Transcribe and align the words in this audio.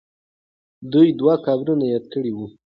دوی 0.91 1.07
دوه 1.19 1.35
قبرونه 1.45 1.85
یاد 1.93 2.05
کړي 2.13 2.31
وو. 2.33 2.45